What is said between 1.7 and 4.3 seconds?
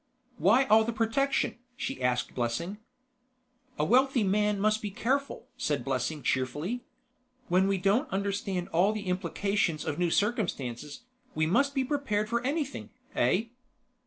she asked Blessing. "A wealthy